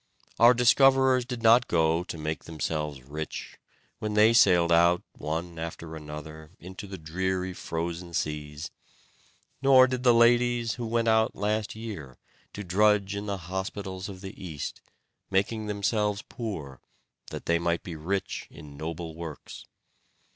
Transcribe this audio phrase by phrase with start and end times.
[0.39, 3.59] Our discoverers did not go to make themselves rich,
[3.99, 8.71] when they sailed out one after another into the dreary frozen seas;
[9.61, 12.17] nor did the ladies, who went out last year,
[12.53, 14.81] to drudge in the hospitals of the East,
[15.29, 16.81] making themselves poor,
[17.29, 19.65] that they might be rich in noble works.